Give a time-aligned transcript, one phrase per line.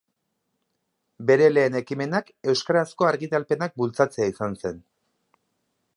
[1.31, 4.85] Bere lehen ekimenak euskarazko argitalpenak bultzatzea izan zen.